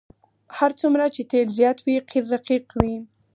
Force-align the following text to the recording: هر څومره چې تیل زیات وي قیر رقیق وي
هر 0.57 0.71
څومره 0.79 1.05
چې 1.15 1.21
تیل 1.31 1.47
زیات 1.57 1.77
وي 1.85 1.95
قیر 2.09 2.25
رقیق 2.33 2.65
وي 2.83 2.97